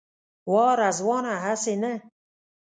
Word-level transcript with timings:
وا 0.51 0.67
رضوانه 0.81 1.33
هسې 1.45 1.73
نه. 1.81 1.93